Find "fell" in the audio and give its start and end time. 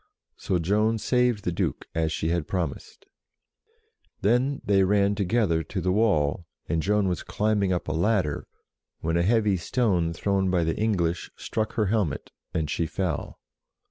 12.87-13.37